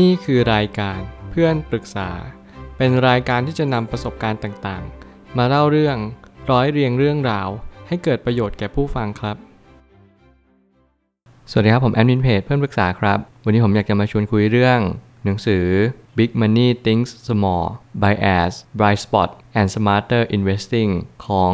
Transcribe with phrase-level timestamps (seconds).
[0.00, 0.98] นี่คือรายการ
[1.30, 2.10] เพื่อนปรึกษา
[2.76, 5.96] เป็นรายการที่จะนำประสบการณ์ต่างๆ มาเล่าเรื่อง
[6.50, 7.48] ร้อยเรียงเรื่องราว
[7.88, 9.36] ให้เกิดประโยชน์แก่ผู้ฟังครับ
[11.50, 14.78] สวัสดีครับผมแอดมินเพจเพื่อนปรึกษาครับ วันนี้ผมอยากจะมาชวนคุยเรื่อง
[15.24, 15.64] หนังสือ
[16.18, 17.64] Big Money Thinks Small
[18.02, 20.90] Bias Bright Spot and Smarter Investing
[21.26, 21.52] ของ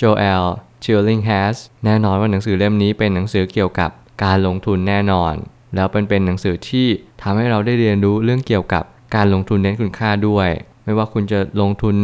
[0.00, 0.44] Joel
[0.84, 3.90] Chillinghas แน่นอนว่าหนังสือเล่มนี้เป็นหนังสือเกี่ยวกับ
[4.22, 5.34] การลงทุนแน่นอน
[5.74, 6.86] แล้วเป็นเป็นหนังสือที่
[7.22, 8.84] ทำให้เราได้เรียนรู้เรื่องเกี่ยวกับ
[9.14, 10.48] การลงทุนเน้นคุณค่าด้วย
[10.84, 11.96] ไม่ว่าคุณจะลงทุน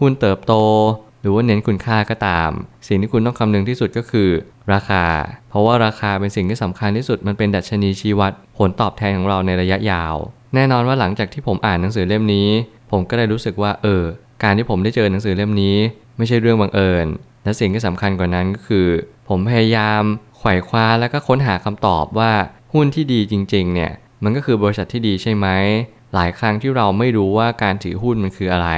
[0.00, 0.54] หุ้นเติบโต
[1.20, 2.50] หรือว่าเน้นคุณค่าก็ตาม
[2.88, 4.28] สิ่งที่คุณต้องคำนึงที่สุดก็คือ
[4.72, 5.04] ราคา
[5.50, 10.14] เพราะว่าราคาเป็นสิ่งที่สำคัญที่สุดมันเป็นดัชนีชี้วัด ผลตอบแทนของเราในระยะยาว
[10.54, 12.48] แน่นอนว่าหลังจากที่ผมอ่านหนังสือเล่มนี้
[12.90, 14.02] ผมก็ได้รู้สึกว่าเออ
[14.42, 15.76] การที่ผมได้เจอหนังสือเล่มนี้
[16.16, 17.06] ไม่ใช่เรื่องบังเอิญ
[17.44, 18.86] และสิ่งที่สำคัญกว่านั้นก็คือ
[19.28, 20.02] ผมพยายาม
[20.38, 22.32] ไขว่คว้าแล้วก็ค้นหาคำตอบว่า
[22.76, 23.92] หุ้นที่ดีจริงๆเนี่ย
[24.24, 25.46] มันก็คือบริษัทที่ดีใช่ไหม
[26.14, 28.68] หลายครั้งที่เราไม่รู้ว่าการถือหุ้นมันคืออะไร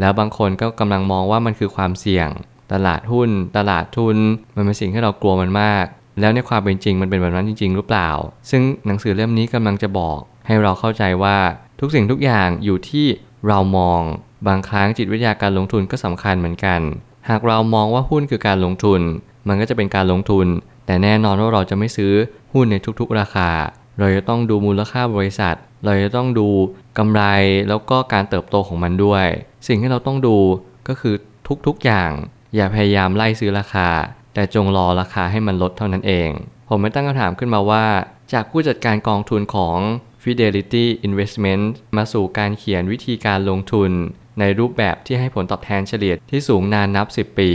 [0.00, 2.28] แล้วบางคนก็กำลังมองว่ามันคือความเสี่ยง
[2.72, 4.16] ตลาดหุ้น ตลาดทุน
[4.56, 5.84] มันเป็นสิ่งที่เรากลัวมันมาก
[6.20, 8.10] แล้วในความเป็นจริงมันเป็นแบบนั้นจริง ๆ หรือเปล่า
[8.50, 11.36] ซึ่งหนังสือเล่มนี้กำลังจะบอก ให้เราเข้าใจว่า
[11.80, 13.06] ทุกสิ่งทุกอย่างอยู่ที่
[13.48, 14.00] เรามอง
[14.48, 16.80] บางครั้งจิตวิทยาการลงทุนก็สำคัญเหมือนกัน
[17.28, 19.00] หากเรามองว่าหุ้นคือการลงทุน
[19.48, 20.46] มันก็จะเป็นการลงทุน
[20.86, 22.12] แต่แน่นอนว่าเราจะไม่ซื้อ
[22.52, 23.50] หุ้นในทุกๆ ราคา
[23.98, 26.48] เราจะต้องดูมูลค่าบริษัท เราจะต้องดู
[26.98, 27.22] กำไร
[27.68, 29.26] แล้วก็การเติบโตของมันด้วย
[29.66, 30.36] สิ่งที่เราต้องดู
[30.88, 31.14] ก็คือ
[31.66, 32.10] ทุกๆอย่าง
[32.54, 33.88] อย่าพยายามไล่ซื้อราคา
[34.34, 36.30] แต่จงรอราคาให้มันลดเท่านั้นเอง
[36.68, 37.86] ผมไม่ตั้งคำถามขึ้นมาว่า
[38.32, 39.78] จากผู้จัดการกองทุนของ
[40.22, 41.64] Fidelity Investment
[41.96, 43.90] มาสู่การเขียนวิธีการลงทุน
[44.40, 47.50] ในรูปแบบที่ให้ผลตอบแทนเฉลี่ยที่สูงนานนับ 10 ปี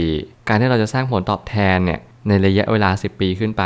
[0.48, 3.64] การที่เราจะสร้างผลตอบแทนเนี่ย ในระยะเวลา 10 ปีขึ้นไป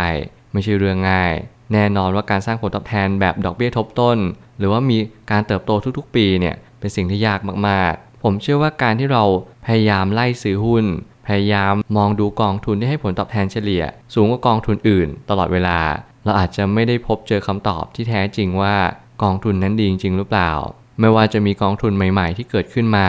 [0.52, 1.34] ไม่ใช่เรื่องง่าย
[1.72, 4.18] แน่นอนว่าการสร้างผลตอบแทนแบบดอกเบี้ยทบต้น
[4.58, 4.98] หรือว่ามี
[5.30, 9.24] การเติบโตทุกๆ ปีเนี่ยเป็นสิ่งที่ยากมากๆ ผมเชื่อว่าการที่เรา
[9.66, 10.84] พยายามไล่ซื้อหุ้น
[11.26, 13.84] พยายามมองดูกองทุนที่ให้ผลตอบแทนเฉลี่ย
[14.14, 15.78] สูงกว่ากองทุนอื่น ตลอดเวลา
[16.24, 18.76] เราอาจจะไม่ได้พบเจอคำตอบที่แท้จริงว่า
[19.22, 20.52] กองทุนนั้นดีจริงหรือเปล่า
[21.00, 23.08] ไม่ว่าจะมีกองทุนใหม่ ๆ ที่เกิดขึ้นมา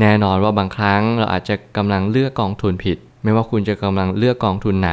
[0.00, 4.92] แน่นอนว่าบางครั้งเราอาจจะกำลังเลือกกองทุนผิด ไม่ว่าคุณจะกำลังเลือกกองทุนไหน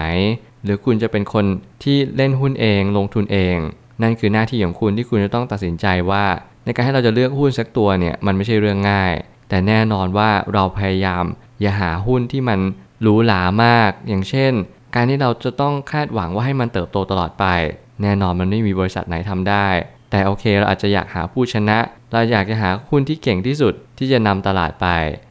[0.63, 1.45] หรือคุณจะเป็นคน
[1.83, 3.57] ที่เล่นหุ้นเองลงทุนเอง
[4.01, 6.25] นั่นคือหน้าที่ของคุณที่คุณจะต้องตัดสินใจว่า
[6.65, 9.13] ในการให้เราจะเลือกหุ้นสักตัวเนี่ยมันไม่ใช่เรื่องง่าย
[9.49, 11.23] แต่แน่นอนว่าเราพยายาม
[11.61, 12.59] อย่าหาหุ้นที่มัน
[13.01, 14.53] หรูหรามาก อย่างเช่น
[14.95, 17.45] การที่เราจะต้องคาดหวังว่าให้มันเติบโตตลอดไป
[18.01, 19.67] แน่นอนมันไม่มีบริษัทไหนทำได้
[20.11, 21.77] แต่โอเคเราอาจจะอยากหาผู้ชนะ
[22.11, 24.87] เราอยากจะหาหุ้นที่เก่งที่สุดที่จะนำตลาดไป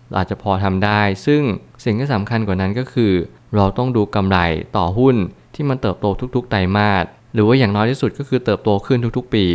[0.08, 1.42] เราอาจจะพอทำได้ ซึ่ง
[1.84, 3.12] สิ่งที่สำคัญกว่านั้นก็คือ
[3.56, 4.38] เราต้องดูกำไร
[4.76, 5.16] ต่อหุ้น
[5.54, 7.04] ที่มันเติบโตทุกๆ ไตรมาส
[7.34, 9.47] หรือว่าอย่างน้อยที่สุดก็คือเติบโตขึ้นทุกๆ ปี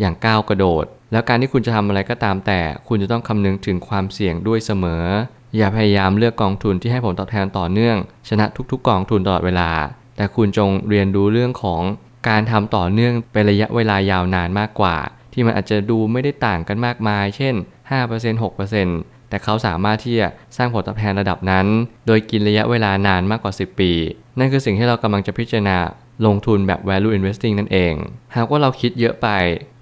[0.00, 5.04] อย่างก้าวกระโดด แล้วการที่คุณจะทำอะไรก็ตามแต่ คุณจะต้องคำนึงถึงความเสี่ยงด้วยเสมอ
[5.56, 7.96] อย่าพยายามเลือกกองทุนที่ให้ผลตอบแทนต่อเนื่อง
[8.28, 9.70] ชนะทุกๆ กองทุนตลอดเวลา
[10.16, 11.82] แต่คุณจงเรียนรู้เรื่องของ
[12.28, 14.96] การทำต่อเนื่องเป็นระยะเวลายาวนานมากกว่า
[15.32, 17.54] ที่มันอาจจะดูไม่ได้ต่างกันมากมาย เช่น
[17.98, 21.66] 5% 6% แต่เขาสามารถที่จะสร้างผลตอบแทนระดับนั้น
[22.06, 23.92] โดยกินระยะเวลานานมากกว่า 10 ปี
[24.38, 25.78] นั่นคือสิ่งที่เรากำลังจะพิจารณา
[26.26, 27.94] ลงทุนแบบ value investing นั่นเอง
[28.36, 29.28] หากว่าเราคิดเยอะไป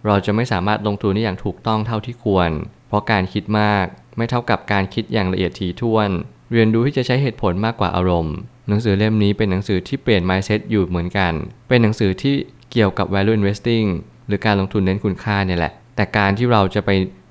[0.06, 2.50] เราจะไม่สามารถลงทุนได้อย่างถูกต้องเท่าที่ควร
[2.88, 3.84] เพราะการคิดมาก
[4.16, 6.10] ไม่เท่ากับการคิดอย่างละเอียดถี่ถ้วน
[6.52, 8.36] เรียนรู้ที่จะใช้เหตุผลมากกว่าอารมณ์
[8.68, 11.32] หนังสือเล่มนี้เป็นหนังสือที่เปลี่ยน mindset อยู่เหมือนกัน
[11.68, 12.34] เป็นหนังสือที่
[12.72, 13.86] เกี่ยวกับ value investing
[14.26, 16.90] หรือการลงทุนเน้นคุณค่าเนี่ยแหละ แต่การที่เราจะไป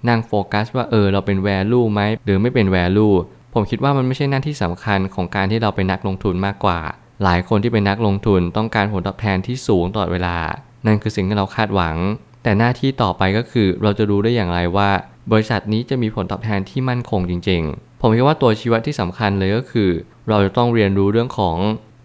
[0.10, 3.16] นั่งโฟกัสว่าเออเราเป็น value ไหมหรือไม่เป็น value
[3.54, 6.80] ผมคิดว่ามันไม่ใช่หน้าที่สำคัญของการที่เราเป็นนักลงทุนมากกว่า
[7.24, 10.38] หลายคนที่เป็นนักลงทุนต้องการผลตอบแทนที่สูงตลอดเวลา
[10.86, 11.96] นั่นคือสิ่งที่เราคาดหวัง
[12.44, 14.90] แต่หน้าที่ต่อไปก็คือเราจะรู้ได้อย่างไรว่า
[15.32, 19.90] บริษัทนี้จะมีผลตอบแทนที่มั่นคงจริง ๆ ผมคิดว่าตัวชี้วัดที่สำคัญเลยก็คือ
[20.30, 21.58] เราจะต้องเรียนรู้เรื่องของ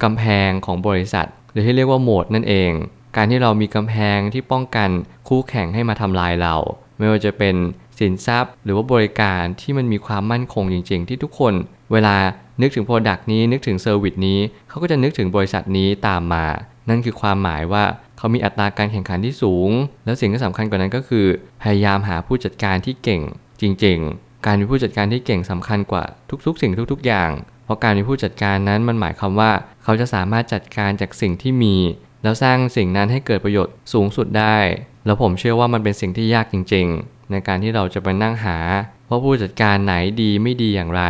[0.02, 2.72] กำแพงของบริษัท หรือที่เรียกว่าโหมดนั่นเอง
[3.16, 4.88] การที่เรามีกำแพงที่ป้องกัน
[5.28, 6.54] คู่แข่งให้มาทำลายเรา
[6.98, 7.54] ไม่ว่าจะเป็น
[8.00, 11.54] สินทรัพย์ หรือว่าบริการที่มันมีความมั่นคงจริง ๆ ที่ทุกคน
[11.92, 12.16] เวลา
[12.60, 16.46] นึกถึง product นี้นึกถึง service นี้เขาก็จะนึกถึงบริษัทนี้ตามมา
[16.88, 17.84] นั่นคือความหมายว่า
[18.18, 19.70] เขามีอัตราการแข่งขันที่สูง
[20.04, 21.26] แล้วสิ่งที่สำคัญกว่านั้นก็คือ
[21.62, 23.22] พยายามหาผู้จัดการที่เก่ง
[23.60, 26.04] จริง ๆ การมีผู้จัดการที่เก่งสำคัญกว่า
[26.46, 27.30] ทุกๆ สิ่งทุก ๆ อย่าง
[27.64, 29.50] เพราะการมีผู้จัดการนั้นมันหมายความว่า
[29.82, 31.76] เขาจะสามารถจัดการจากสิ่งที่มี
[32.22, 34.56] แล้วสร้างสิ่งนั้นให้เกิดประโยชน์สูงสุดได้
[35.06, 38.58] แล้วผมเชื่อว่ามันเป็นสิ่งที่ยากจริง ๆ ในการที่เราจะไปนั่งหา
[39.08, 41.02] ว่าผู้จัดการไหนดีไม่ดีอย่างไร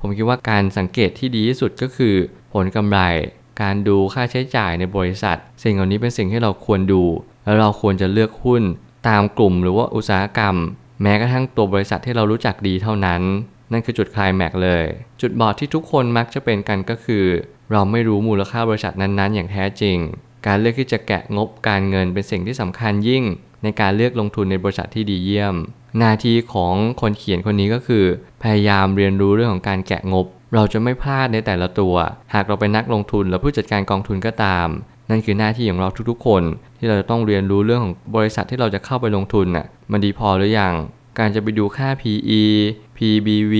[0.00, 2.14] ผมคิดว่าการสังเกตที่ดีที่สุดก็คือ
[2.54, 2.98] ผลกำไร
[3.62, 7.02] การดูค่าใช้จ่ายในบริษัท สิ่งเหล่านี้เป็นสิ่งที่เราควรดู
[7.44, 8.62] แล้วเราควรจะเลือกหุ้น
[9.08, 10.56] ตามกลุ่มหรือว่าอุตสาหกรรม
[11.02, 13.22] แม้กระทั่งตัวบริษัทที่เรารู้จักดีเท่านั้น
[13.72, 14.84] นั่นคือจุดคลายแม็กเลย
[15.20, 17.24] จุดบอดที่ทุกคนมักจะเป็นกันก็คือ
[17.72, 19.98] เราไม่รู้มูลค่าบริษัทนั้นๆ อย่างแท้จริง
[20.46, 23.24] การเลือกที่จะแกะงบการเงินเป็นสิ่งที่สำคัญยิ่ง
[23.62, 25.54] ในการเลือกลงทุนในบริษัทที่ดีเยี่ยม
[25.98, 28.04] หน้าที่ของคนเขียนคนนี้ก็คือ
[28.42, 31.94] พยายามเรียนรู้เรื่องของการแกะงบ เราจะไม่พลาดในแต่ละตัว
[32.34, 34.68] หากเราเป็นนักลงทุนหรือผู้จัดการกองทุนก็ตาม
[35.10, 36.42] นั่นคือหน้าที่ของเราทุกๆ คน
[36.78, 40.74] ที่เราจะต้องเรียนรู้เรื่องของบริษัทที่เราจะเข้าไปลงทุนน่ะมันดีพอหรือยัง
[41.18, 42.42] การจะไปดูค่า PE
[42.96, 43.54] PBV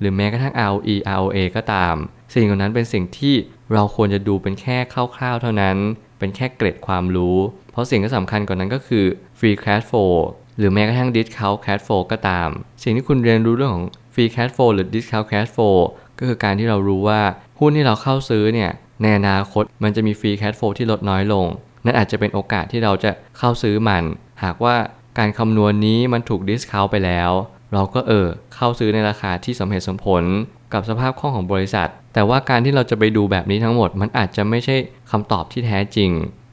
[0.00, 1.94] หรือแม้กระทั่ง ROE ROA ก็ตาม
[2.34, 3.34] สิ่งเหล่านั้นเป็นสิ่งที่
[3.72, 4.78] เราควรจะดูเป็นแค่
[5.16, 5.76] คร่าวๆ เท่านั้น
[6.18, 7.36] เป็นแค่เกร็ดความรู้
[7.72, 9.04] เพราะสิ่งที่สำคัญกว่านั้นก็คือ
[9.38, 10.14] free cash flow
[10.58, 12.48] หรือแม้กระทั่ง discount cash flow ก็ตาม
[12.82, 15.76] สิ่งที่คุณเรียนรู้เรื่องของ free cash flow หรือ discount cash flow
[16.18, 17.20] ก็คือการที่เรารู้ว่า
[17.60, 18.70] หุ้นที่เราเข้าซื้อเนี่ย
[19.02, 21.46] ในอนาคตมันจะมี free cash flow ที่ลดน้อยลง
[21.84, 24.04] นั่นอาจจะเป็นโอกาสที่เราจะเข้าซื้อมัน
[24.44, 24.76] หากว่า
[25.18, 27.30] การคำนวณนนี้มันถูก discount ไปแล้ว
[27.72, 30.24] เราก็เออเข้าซื้อในราคาที่สมเหตุสมผล
[30.72, 34.76] กับสภาพคล่องของบริษัท แต่ว่าการที่เราจะไปดูแบบนี้ทั้งหมด มันอาจจะไม่ใช่
[35.10, 36.10] คำตอบที่แท้จริง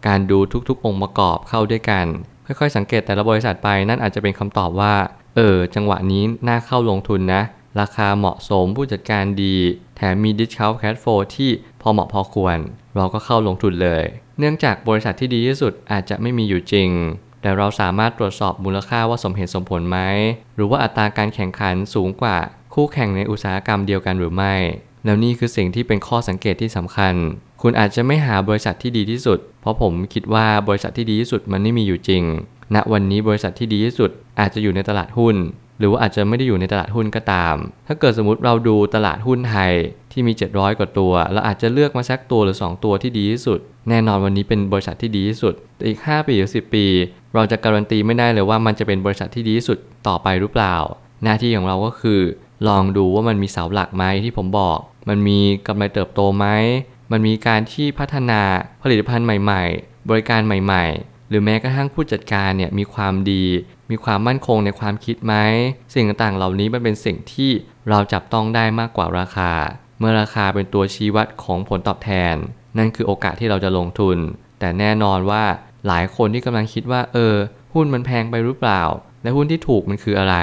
[0.08, 0.40] การดู
[0.70, 2.06] ทุกๆ องค์ประกอบเข้าด้วยกัน
[2.46, 4.96] ค่อยๆ สังเกตแต่ละบริษัทไปนั่นอาจจะเป็นคำตอบว่า
[5.36, 7.42] เออ จังหวะนี้น่าเข้าลงทุนนะ
[7.80, 9.56] ราคาเหมาะสมผู้จัดการดี
[9.96, 11.52] แถมมี discount cash flow ที่
[11.82, 12.58] พอเหมาะพอควร
[12.96, 14.04] เราก็เข้าลงทุนเลย
[14.40, 16.90] เนื่องจากบริษัทที่ดีที่สุดอาจจะไม่มีอยู่จริง
[17.42, 20.00] แต่เราสามารถตรวจสอบมูลค่าว่าสมเหตุสมผลไหม
[20.56, 22.38] หรือว่าอัตราการแข่งขันสูงกว่า
[22.78, 24.54] คู่แข่งในอุตสาหกรรมเดียวกันหรือไม่
[25.06, 27.14] แล้วนี่คือสิ่งที่เป็นข้อสังเกตที่สำคัญ
[27.62, 32.24] คุณอาจจะไม่หาบริษัทที่ดีที่สุด เพราะผมคิดว่าบริษัทที่ดีที่สุดมันไม่มีอยู่จริง
[32.76, 35.36] ณ วันนี้บริษัทที่ดีที่สุดอาจจะอยู่ในตลาดหุ้น
[35.80, 37.56] หรือว่าอาจจะไม่ได้อยู่ในตลาดหุ้นก็ตาม
[37.88, 39.74] ถ้าเกิดสมมติเราดูตลาดหุ้นไทย
[40.12, 46.86] ที่มี 700 กว่าตัว เราอาจจะเลือกมาสักตัวหรือ 2 ตัวที่ดีที่สุด แน่นอนวันนี้เป็นบริษัทที่ดีที่สุด แต่อีก 5 ปีหรือ 10 ปี
[47.36, 49.78] เราจะการันตีไม่ได้เลยว่ามันจะเป็นบริษัทที่ดีที่สุด
[50.08, 50.76] ต่อไปหรือเปล่า
[51.24, 52.20] หน้าที่ของเราก็คือ
[52.68, 54.78] ลองดูว่ามันมีเสาหลักไหมที่ผมบอก
[55.10, 56.46] มันมีกำไรเติบโตไหม
[57.12, 58.42] มันมีการที่พัฒนา
[58.82, 63.46] ผลิตภัณฑ์ใหม่ ๆ บริการใหม่ ๆ หรือแม้กระทั่งผู้จัดการเนี่ยมีความดี
[63.92, 65.34] มีความมั่นคงในความคิดไหม
[65.94, 67.52] สิ่งต่างๆเหล่านี้มันเป็นสิ่งที่
[67.90, 69.52] เราจับต้องได้มากกว่าราคา
[70.00, 72.36] เมื่อราคาเป็นตัวชี้วัดของผลตอบแทน
[72.78, 74.18] นั่นคือโอกาสที่เราจะลงทุน
[74.60, 75.44] แต่แน่นอนว่า
[75.88, 77.36] หลายคนที่กำลังคิดว่า เออ
[77.74, 78.82] หุ้นมันแพงไปหรือเปล่า
[79.24, 80.36] และหุ้นที่ถูกมันคืออะไร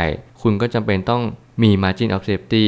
[0.43, 1.23] คุณก็จำเป็นต้อง
[1.63, 2.67] มี margin of safety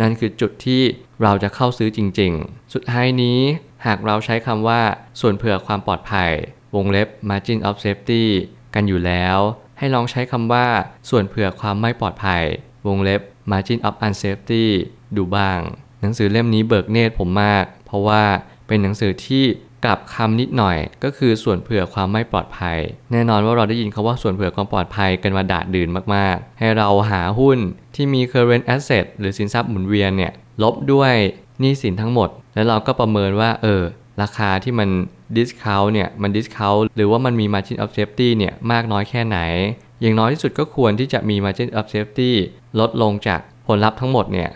[0.00, 0.82] นั่นคือจุดที่
[1.22, 3.40] เราจะเข้าซื้อจริง ๆ สุดท้ายนี้
[3.86, 4.82] หากเราใช้คำว่า
[5.20, 6.30] ส่วนเผื่อความปลอดภัย
[6.74, 8.24] วงเล็บ margin of safety
[8.74, 9.38] กันอยู่แล้ว
[9.78, 10.66] ให้ลองใช้คำว่า
[11.10, 12.42] ส่วนเผื่อความไม่ปลอดภัย
[12.86, 14.64] วงเล็บ margin of unsafety
[15.16, 15.60] ดูบ้าง
[16.00, 18.22] หนังสือเล่มนี้เบิกเนตรผมมาก เพราะว่า
[18.66, 19.44] เป็นหนังสือที่
[19.84, 22.78] กลับคำนิดหน่อย ก็คือส่วนเผื่อความไม่ปลอดภัย
[23.12, 27.58] แน่นอนว่าเราได้ยินคาว่าส่วนเผื่อความปลอดภัยกันมาดาดดื่นมากๆ ให้เราหาหุ้น
[27.94, 30.32] ที่มี current asset หรือสินทรัพย์หมุนเวียนเนี่ย
[30.62, 31.14] ลบด้วย
[31.60, 33.82] หนี้สินทั้งหมด แล้วเราก็ประเมินว่าเออ
[34.22, 34.88] ราคาที่มัน
[35.36, 39.38] discount เนี่ยมัน discount หรือว่ามันมี margin of safety เนี่ยมากน้อยแค่ไหน
[40.00, 42.30] อย่างน้อยที่สุดก็ควรที่จะมี margin of safety
[42.80, 44.50] ลดลงจากผลลัพธ์ทั้งหมดเนี่ย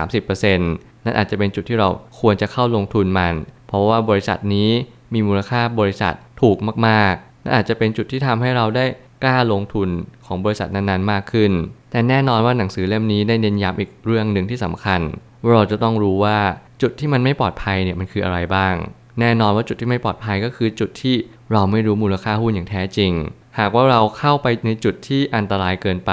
[0.00, 1.88] 20-30% นั่นอาจจะเป็นจุดที่เรา
[2.20, 3.34] ควรจะเข้าลงทุนมัน
[3.68, 4.70] เพราะว่าบริษัทนี้
[5.14, 6.56] มีมูลค่าบริษัทถูก
[6.86, 8.86] มากๆนั่นอาจจะเป็นจุดที่ทำให้เราได้
[9.24, 9.88] กล้าลงทุน
[10.26, 11.52] ของบริษัทนั้นๆมากขึ้น
[11.90, 15.00] แต่แน่นอนว่าหนังสือเล่มนี้ได้เน้นย้ำอีกเรื่องหนึ่งที่สำคัญ
[15.42, 16.38] ว่าเราจะต้องรู้ว่า
[16.82, 18.74] จุดที่มันไม่ปลอดภัยเนี่ยมันคืออะไรบ้าง
[19.20, 21.16] แน่นอนว่าจุดที่ไม่ปลอดภัยก็คือจุดที่
[21.52, 23.12] เราไม่รู้มูลค่าหุ้นอย่างแท้จริง
[23.58, 26.12] หากว่าเราเข้าไปในจุดที่อันตรายเกินไป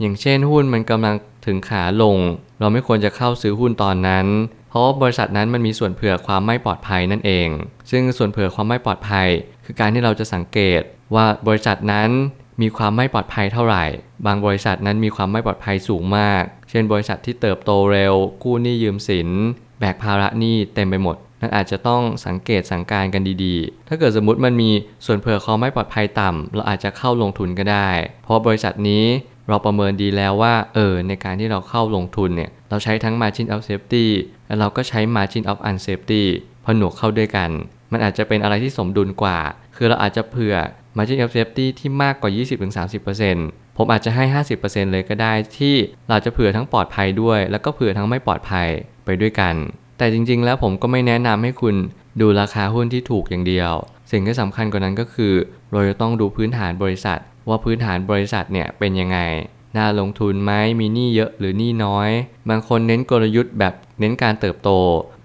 [0.00, 1.14] อย่างเช่นหุ้นมันกำลัง
[1.46, 2.16] ถึงขาลง
[2.60, 4.26] เราไม่ควรจะเข้าซื้อหุ้นตอนนั้น
[4.70, 7.48] เพราะบริษัทนั้นมันมีส่วนเผื่อความไม่ปลอดภัยนั่นเอง
[7.90, 9.28] ซึ่งส่วนเผื่อความไม่ปลอดภัย
[9.64, 10.80] คือการที่เราจะสังเกต
[11.14, 12.10] ว่าบริษัทนั้น
[12.62, 13.84] มีความไม่ปลอดภัยเท่าไหร่
[14.26, 19.28] บางบริษัทนั้นมีความไม่ปลอดภัยสูงมาก เช่น บริษัทที่เติบโตเร็ว กู้หนี้ยืมสิน
[19.80, 24.70] แบกภาระหนี้เต็มไปหมด นั่นอาจจะต้องสังเกตสังการกันดีๆ ถ้าเกิดสมมติมันมี
[25.06, 27.88] ส่วนเผื่อความไม่ปลอดภัยต่ำเราอาจจะเข้าลงทุนก็ได้
[28.24, 29.04] เพราะบริษัทนี้
[29.50, 34.06] เราประเมินดีแล้วว่าเออในการที่เราเข้าลงทุนเนี่ยเราใช้ทั้ง margin of safety
[34.46, 36.22] และเราก็ใช้ margin of unsafety
[36.64, 37.50] ผนวกเข้าด้วยกัน
[37.92, 39.38] มันอาจจะเป็นอะไรที่สมดุลกว่า
[39.76, 40.54] คือเราอาจจะเผื่อ
[40.96, 42.30] margin of safety ที่มากกว่า
[43.04, 44.24] 20-30%ผมอาจจะให้
[44.58, 45.74] 50%เลยก็ได้ที่
[46.08, 48.68] เราจะเผื่อทั้งปลอดภัยด้วย แล้วก็เผื่อทั้งไม่ปลอดภัย
[49.04, 49.54] ไปด้วยกัน
[49.98, 51.76] แต่จริง ๆ แล้วผมก็ไม่แนะนำให้คุณ
[52.20, 53.72] ดูราคาหุ้นที่ถูกอย่างเดียว
[54.10, 55.32] สิ่งที่สำคัญกว่านั้นก็คือ
[55.72, 59.18] เราจะต้องดูพื้นฐานบริษัท ว่าพื้นฐานบริษัทเนี่ยเป็นยังไง
[59.76, 62.10] น่าลงทุนไหมมีหนี้เยอะหรือหนี้น้อย
[62.48, 64.70] บางคนเน้นกลยุทธ์แบบเน้นการเติบโต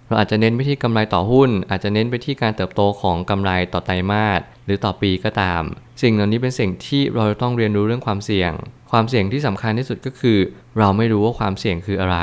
[0.07, 5.63] เราอาจจะเน้นไปที่กำไรต่อหุ้น อาจจะเน้นไปที่การเติบโตของกำไรต่อไตรมาสหรือต่อปีก็ตาม
[6.01, 8.51] สิ่งเหล่านี้เป็นสิ่งที่เราจะต้องเรียนรู้เรื่องความเสี่ยง
[8.91, 10.37] ความเสี่ยงที่สำคัญที่สุดก็คือ
[10.77, 12.17] เราไม่รู้ว่าความเสี่ยงคืออะไร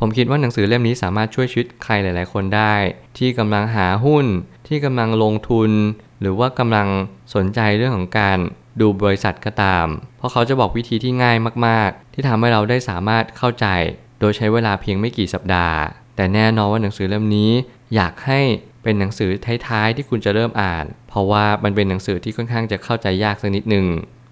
[0.00, 2.74] ผมคิดว่าหนังสือเล่มนี้สามารถช่วยชีวิตใครหลาย ๆ คนได้
[3.18, 4.26] ที่กำลังหาหุ้น
[4.68, 5.70] ที่กำลังลงทุน
[6.20, 6.88] หรือว่ากำลัง
[7.34, 8.38] สนใจเรื่องของการ
[8.80, 9.86] ดูบริษัทก็ตาม
[10.18, 13.66] เพราะเขาจะบอกวิธีที่ง่ายมากๆ ที่ทำให้เราได้สามารถเข้าใจ
[14.20, 15.76] โดยใช้เวลาเพียงไม่กี่สัปดาห์
[16.16, 17.50] แต่แน่นอนว่าหนังสือเล่มนี้
[17.94, 18.40] อยากให้
[18.82, 19.30] เป็นหนังสือ
[19.66, 23.86] ท้ายๆที่คุณจะเริ่มอ่าน เพราะว่ามันเป็นหนังสือที่ค่อนข้างจะเข้าใจยากสักนิดหนึ่ง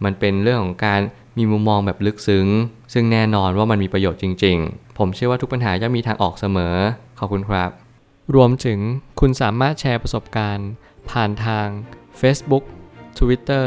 [0.05, 1.01] มันเป็นเรื่องของการ
[1.39, 2.47] มีมุมมองแบบลึกซึ้ง
[2.93, 6.75] ซึ่งแน่นอนว่ามันมีประโยชน์จริง ๆ ผมเชื่อว่าทุกปัญหาย่อมมีทางออกเสมอ
[7.19, 7.71] ขอบคุณครับ
[8.35, 8.79] รวมถึง
[9.21, 10.69] คุณสามารถแชร์ประสบการณ์
[11.11, 11.67] ผ่านทาง
[12.21, 12.65] Facebook
[13.19, 13.67] Twitter